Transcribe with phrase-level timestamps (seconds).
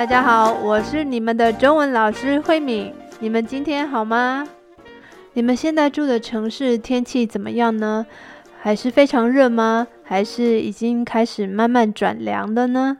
[0.00, 2.90] 大家好，我是你们的中文老师慧敏。
[3.18, 4.48] 你们今天好吗？
[5.34, 8.06] 你们现在住的城市天气怎么样呢？
[8.58, 9.86] 还是非常热吗？
[10.02, 12.96] 还是已经开始慢慢转凉了呢？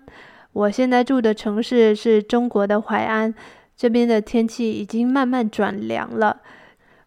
[0.52, 3.34] 我现在住的城市是中国的淮安，
[3.74, 6.42] 这边的天气已经慢慢转凉了。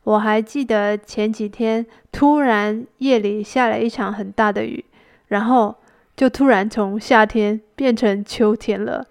[0.05, 4.83] 我还记得前几天突然夜里下了一场很大的雨，
[5.27, 5.75] 然后
[6.15, 9.05] 就突然从夏天变成秋天了。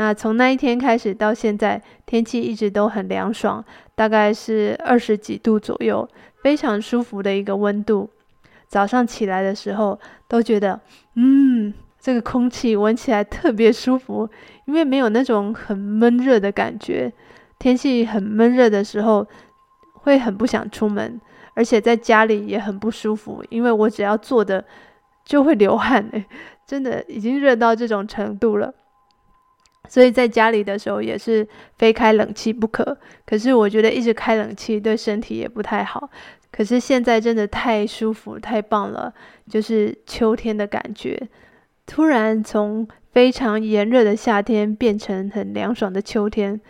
[0.00, 3.62] 那从那一天开始到现在，天气一直都很凉爽，
[3.94, 6.08] 大概是二十几度左右，
[6.42, 8.08] 非常舒服的一个温度。
[8.66, 10.80] 早上起来的时候都觉得，
[11.16, 14.26] 嗯，这个空气闻起来特别舒服，
[14.64, 17.12] 因为没有那种很闷热的感觉。
[17.58, 19.26] 天气很闷热的时候，
[19.92, 21.20] 会很不想出门，
[21.52, 24.64] 而且在家里也很不舒服，因为我只要坐的
[25.26, 26.24] 就会流汗，哎，
[26.64, 28.72] 真的已经热到这种程度了。
[29.88, 32.96] 所以在家里的时候也是非开冷气不可。
[33.26, 36.08] 可是我觉得一直开冷气对身体也不太好。
[36.52, 39.12] 可是现在真的太舒服、太棒了，
[39.48, 41.28] 就是秋天的感觉。
[41.86, 46.60] 突然从非常炎热的夏天变成很凉爽的秋天，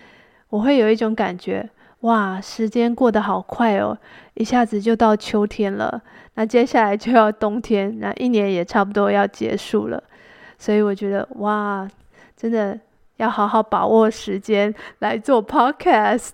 [0.51, 1.69] 我会有一种感觉：
[2.01, 3.99] 哇，时间过得好快哦！
[4.35, 6.03] 一下子就到秋天了，
[6.35, 10.03] 那接下来就要冬天，那一年也差不多要结束了。
[10.59, 11.89] 所以我觉得，哇，
[12.37, 12.79] 真的。
[13.21, 16.33] 要好好把握时间来做 podcast，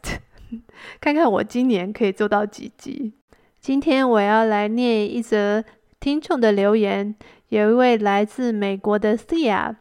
[1.00, 3.12] 看看我今年可以做到几集。
[3.60, 5.64] 今天我要来念一则
[5.98, 7.12] 听众的留言，
[7.48, 9.74] 有一位来自美国的 Cia，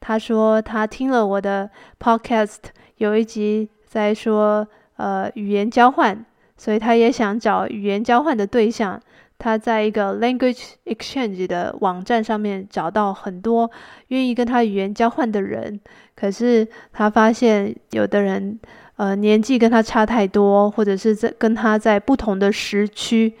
[0.00, 2.56] 他说他听了我的 podcast，
[2.96, 9.00] 有一集在说呃语言交换，所以他也想找语言交换的对象。
[9.38, 13.70] 他在一个 language exchange 的网站上面找到很多
[14.08, 15.78] 愿意跟他语言交换的人，
[16.16, 18.58] 可是他发现有的人，
[18.96, 23.32] 呃，年纪跟他差太多，或者是在跟他在不同的时区，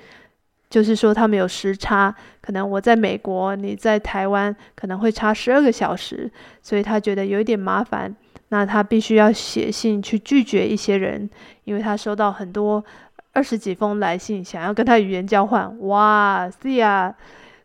[0.70, 6.30] 就是说他们有时差，可能我在美国，你在台湾，可能会差十二个小时，
[6.62, 8.14] 所以他觉得有一点麻烦，
[8.50, 11.28] 那他必须要写信去拒绝一些人，
[11.64, 12.84] 因为他收到很多。
[13.32, 15.78] 二十几封来信，想要跟他语言交换。
[15.86, 17.14] 哇，是呀，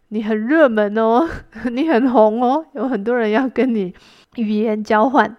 [0.10, 1.28] 你很热门哦，
[1.72, 3.94] 你很红哦，有很多人要跟你
[4.36, 5.36] 语言交换。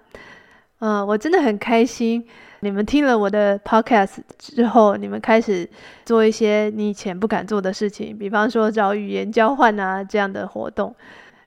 [0.80, 2.26] 嗯，我真的很开心。
[2.60, 5.68] 你们听了我的 podcast 之后，你们开始
[6.04, 10.94] 做一些你以前不敢做的事情，比方说找语言交换啊这样的活动。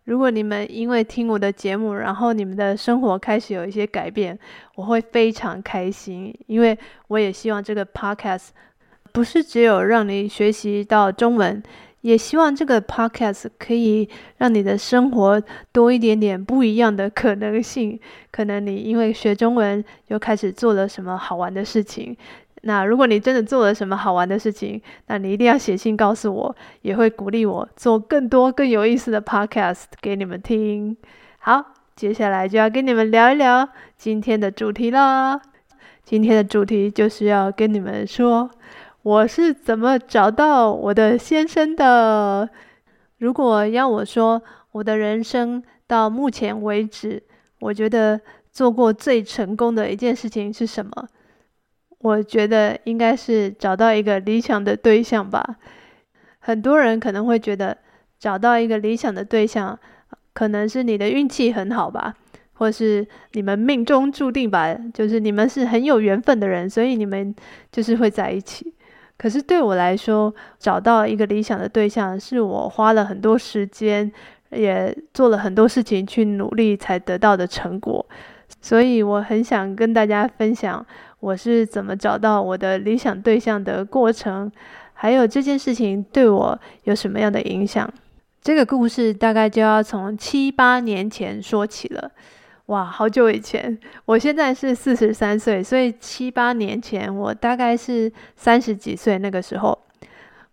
[0.07, 4.40] 如果你们因为听我的节目，然后你们的生活开始有一些改变，
[4.75, 6.78] 我会非常开心，因为
[7.09, 8.47] 我也希望这个 podcast。
[9.12, 11.62] 不是只有让你学习到中文，
[12.01, 14.07] 也希望这个 podcast 可以
[14.38, 18.00] 让你的生活多一点点不一样的可能性。
[18.31, 22.16] 可能你因为学中文又开始做了什么好玩的事情。
[22.63, 30.97] 那如果你真的做了什么好玩的事情，那你一定要写信告诉我，也会鼓励我做更多更有意思的 podcast 给你们听。
[31.40, 31.63] 好，
[31.95, 35.40] 接下来就要跟你们聊一聊今天的主题了。
[36.03, 38.50] 今天的主题就是要跟你们说。
[39.03, 42.50] 我是怎么找到我的先生的？
[43.19, 44.41] 如果要我说，
[44.74, 47.24] 我的人生到目前为止，
[47.59, 48.19] 我觉得
[48.51, 51.07] 做过最成功的一件事情是什么？
[52.07, 55.44] 我觉得应该是找到一个理想的对象吧。
[56.40, 57.78] 很多人可能会觉得
[58.18, 59.78] 找到一个理想的对象，
[60.31, 62.13] 可能是你的运气很好吧，
[62.53, 67.35] 或是你们命中注定吧，就是你们是很有缘分的人，所以你们
[67.73, 68.74] 就是会在一起。
[69.18, 74.09] 可是对我来说，找到一个理想的对象，是我花了很多时间，
[74.51, 78.07] 也做了很多事情去努力才得到的成果。
[78.62, 80.85] 所以我很想跟大家分享，
[81.20, 84.52] 我是怎么找到我的理想对象的过程，
[84.94, 87.92] 还有这件事情对我有什么样的影响。
[88.42, 92.12] 这个故事大概就要从七八年前说起了。
[92.68, 93.78] 哇，好久以前！
[94.06, 99.18] 我现在是四十三岁，所以七八年前我大概是三十几岁。
[99.18, 99.78] 那个时候，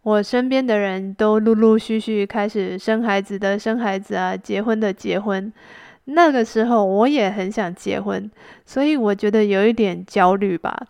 [0.03, 5.53] 我身边的人都陆陆续续开始生孩子的生孩子啊，结婚的结婚。
[6.05, 8.31] 那个时候我也很想结婚，
[8.67, 10.87] 所以我觉得有一点焦虑吧。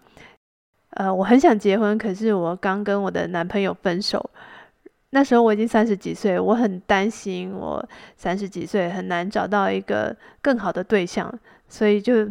[0.91, 4.31] 呃，我很想结婚，可是我刚跟我的男朋友分手。
[5.11, 11.33] 那时候我已经三十几岁，我很担心我三十几岁很难找到一个更好的对象，
[11.69, 12.29] 所以就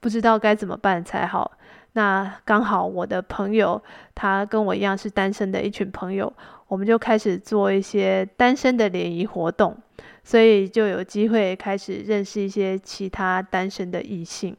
[0.00, 1.52] 不知道该怎么办才好。
[1.92, 3.82] 那刚好我的朋友
[4.14, 6.32] 他跟我一样是单身的一群朋友，
[6.68, 9.76] 我们就开始做一些单身的联谊活动。
[10.24, 14.56] 所以就有机会开始认识一些其他单身的异性。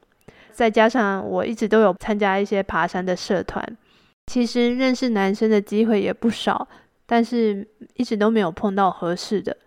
[0.52, 3.66] 再加上我一直都有参加一些爬山的社团，
[4.28, 6.68] 其实认识男生的机会也不少，
[7.06, 9.58] 但是一直都没有碰到合适的。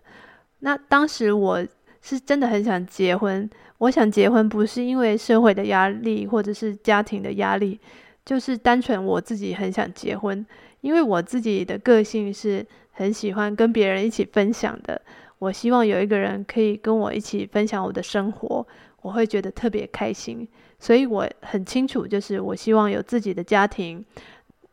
[0.59, 1.65] 那当时我
[2.01, 3.49] 是真的很想结婚，
[3.79, 7.79] 我想结婚不是因为社会的压力或者是家庭的压力，
[8.23, 10.45] 就是单纯我自己很想结婚，
[10.81, 15.01] 因为我自己的个性是很喜欢跟别人一起分享的，
[15.39, 18.65] 我希望有一个人可以跟我一起分享我的生活，
[19.01, 20.47] 我会觉得特别开心。
[20.79, 24.03] 所以我很清楚，就是我希望有自己的家庭，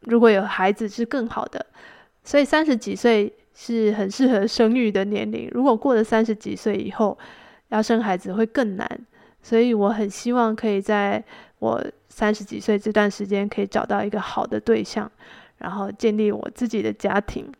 [0.00, 1.64] 如果有孩子是更好的。
[2.22, 5.48] 所以三十几岁是很适合生育的年龄。
[5.52, 7.18] 如果过了三十几岁以后
[7.68, 9.06] 要生孩子会更难。
[9.42, 11.22] 所以我很希望可以在
[11.58, 15.10] 我三十几岁这段时间可以找到一个好的对象，
[15.58, 17.52] 然后建立我自己的家庭。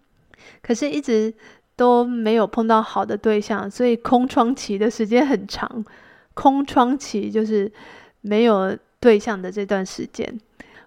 [0.62, 1.34] 可是，一直
[1.76, 5.84] 都没有碰到好的对象，所以空窗期的时间很长。
[6.34, 7.70] 空窗期就是。
[8.26, 10.40] 没有对象的这段时间，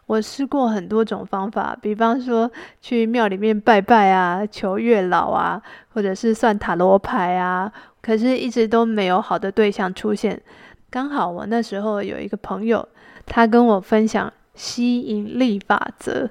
[0.08, 2.52] 我试过很多种方法，比方说
[2.82, 10.42] 去庙里面拜拜啊，求月老啊，或者是算塔罗牌啊，可是一直都没有好的对象出现。
[10.90, 12.90] 刚好我那时候有一个朋友，
[13.28, 16.28] 他跟我分享吸引力法则。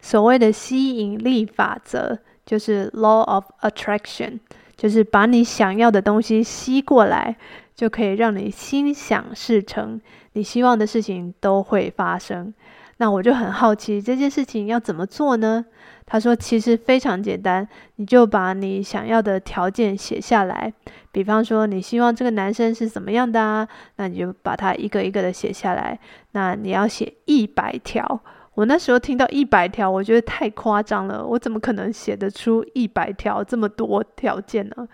[0.00, 4.38] 所谓的吸引力法则，就是 law of attraction，
[4.76, 7.36] 就是把你想要的东西吸过来。
[7.74, 9.98] 就可以让你心想事成，
[10.34, 12.52] 你希望的事情都会发生。
[12.98, 15.64] 那我就很好奇这件事情要怎么做呢？
[16.04, 17.66] 他说其实非常简单，
[17.96, 20.72] 你就把你想要的条件写下来。
[21.10, 23.66] 比方说你希望这个男生是怎么样的啊？
[23.96, 25.98] 那你就把它一个一个的写下来。
[26.32, 28.20] 那你要写一百条。
[28.54, 31.26] 我那时候听到一百条，我觉得太夸张了。
[31.26, 34.88] 我怎么可能写得出一百条这么多条件呢？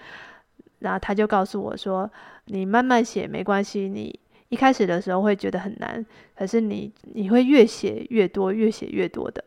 [0.79, 2.11] 然后他就告诉我说。
[2.51, 4.19] 你慢慢写没关系，你
[4.49, 6.03] 一开始的时候会觉得很难，
[6.35, 9.45] 可是你你会越写越多，越写越多的。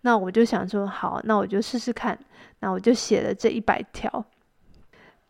[0.00, 2.18] 那我就想说，好，那我就试试看。
[2.58, 4.24] 那我就写了这一百条。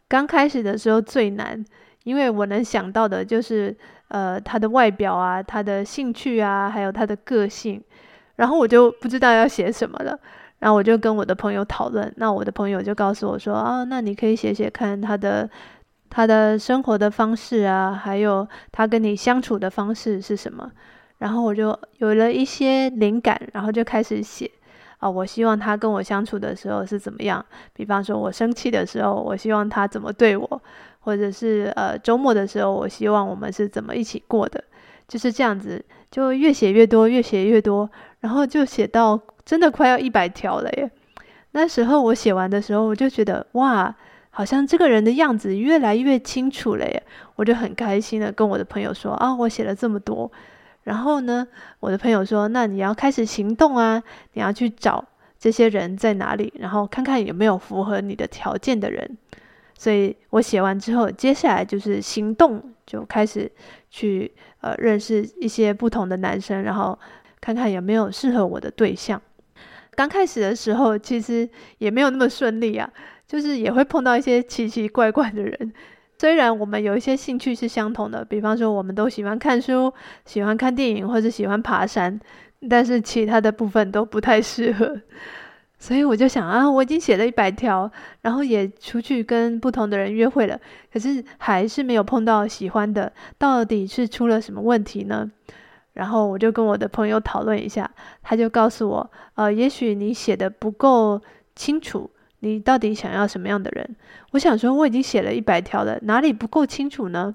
[0.08, 1.62] 刚开始的时候最难，
[2.04, 3.76] 因为我能想到的就是，
[4.08, 7.82] 呃，他的外表啊，他的兴趣啊，还有他的个性，
[8.36, 10.18] 然后我就不知道要写什么了。
[10.58, 15.48] 然后我就跟我的朋友讨论，那我的朋友就告诉我说，啊，那你可以写写看他的。
[16.14, 20.70] 他的生活的方式啊，还有他跟你相处的方式是什么？
[21.16, 24.50] 然后我就有了一些灵感，然后就开始写
[24.98, 25.08] 啊。
[25.08, 27.42] 我希望他跟我相处的时候是怎么样？
[27.72, 30.62] 比方说，我生气的时候，我希望他怎么对我？
[31.00, 34.62] 或者是呃，周末的时候，我希望我们是怎么一起过的？
[35.08, 37.90] 就是这样子，就越写越多，越写越多，
[38.22, 40.90] 然后就写到真的快要一百条了耶。
[41.50, 43.94] 那时候我写完的时候，我就觉得哇。
[44.34, 47.02] 好像这个人的样子越来越清楚了耶，
[47.36, 50.32] 我就很开心的跟我的朋友说啊，我写了这么多。
[50.84, 51.46] 然后呢，
[51.80, 54.02] 我的朋友说，那你要开始行动啊，
[54.32, 55.04] 你要去找
[55.38, 59.18] 这些人在哪里，然后看看有没有符合你的条件的人。
[59.76, 63.52] 所以我写完之后，接下来就是行动，就开始
[63.90, 64.32] 去
[64.62, 66.98] 呃认识一些不同的男生，然后
[67.42, 69.20] 看看有没有适合我的对象。
[69.94, 71.46] 刚开始的时候，其实
[71.76, 72.90] 也没有那么顺利啊。
[73.24, 75.72] 就是也会碰到一些奇奇怪怪的人，
[76.18, 79.90] 虽然我们有一些兴趣是相同的，比方说我们都喜欢看书、
[80.26, 82.20] 喜欢看电影或者喜欢爬山，
[82.68, 85.00] 但是其他的部分都不太适合。
[85.78, 90.60] 所以我就想啊，我已经写了一百条，然后也出去跟不同的人约会了，
[90.92, 95.30] 可是还是没有碰到喜欢的，到底是出了什么问题呢？
[95.92, 97.90] 然后我就跟我的朋友讨论一下，
[98.22, 101.20] 他就告诉我，呃，也许你写的不够
[101.54, 102.10] 清楚。
[102.44, 103.96] 你到底想要什么样的人？
[104.32, 107.32] 我想说，我已经写了一百条了，哪里不够清楚呢？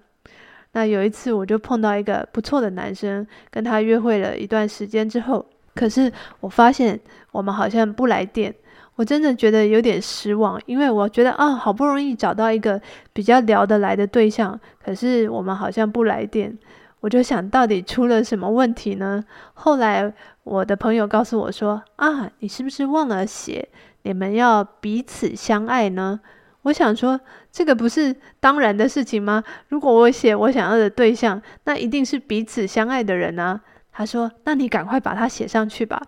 [0.73, 6.11] 那有一次，我就碰到一个不错的男生，跟他约会了一段时间之后，可是
[6.41, 6.99] 我发现
[7.31, 8.53] 我们好像不来电，
[8.95, 12.79] 我真的觉得有点失望，因为我觉得啊，好不容易找到一个
[13.13, 16.57] 比较聊得来的对象，可是我们好像不来电，
[16.99, 19.23] 我就想到底出了什么问题呢？
[19.53, 20.11] 后来
[20.43, 23.67] 我的朋友告诉我说啊，你是不是忘了写？
[24.03, 26.19] 你们要彼此相爱呢？
[26.63, 27.19] 我想说，
[27.51, 29.43] 这个不是当然的事情吗？
[29.69, 33.61] 如果我写我想要的对象，那一定是彼此相爱的人啊。
[33.91, 36.01] 他说：“那你赶快把它写上去吧。”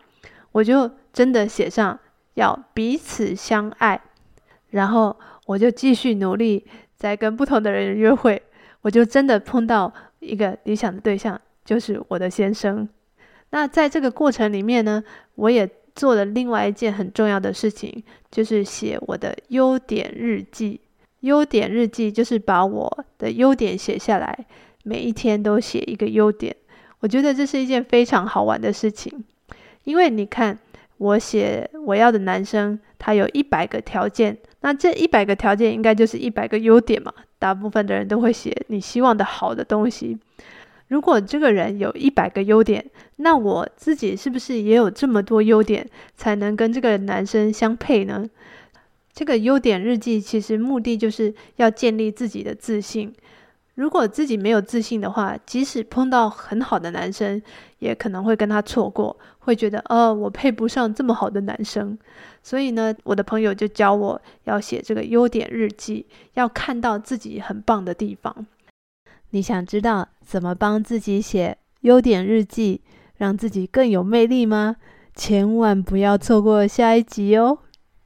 [0.51, 1.97] 我就真的写上
[2.33, 4.01] 要彼此相爱，
[4.71, 5.15] 然后
[5.45, 6.65] 我就继续努力，
[6.95, 8.41] 在跟不同的人约会。
[8.81, 12.87] 我就真的碰到一个理想的对象，就是我的先生。
[13.49, 15.03] 那在这个过程里面呢，
[15.35, 15.69] 我也。
[15.95, 20.79] 做了另外一件很重要的事情，就是写我的优点日记。
[21.21, 24.45] 优点日记就是把我的优点写下来，
[24.85, 26.55] 每一天都写一个优点。
[27.01, 29.25] 我觉得这是一件非常好玩的事情，
[29.83, 30.57] 因为你看，
[30.97, 37.13] 我写我要的男生，他有一百个条件，那这一百个条件应该就是一百个优点嘛。
[37.39, 40.17] 大部分的人都会写你希望的好的东西。
[40.89, 42.83] 如果这个人有一百个优点，
[43.17, 48.27] 那我自己是不是也有这么多优点，才能跟这个男生相配呢？
[49.13, 53.13] 这个优点日记其实目的就是要建立自己的自信。
[53.79, 57.41] 如果自己没有自信的话，即使碰到很好的男生，
[57.77, 61.97] 也可能会跟他错过，会觉得哦，我配不上这么好的男生。
[62.43, 68.45] 所以呢，我的朋友就教我要写这个优点日记，要看到自己很棒的地方。
[69.29, 72.81] 你想知道怎么帮自己写优点日记，
[73.15, 74.75] 让自己更有魅力吗？
[75.15, 77.59] 千万不要错过下一集哦！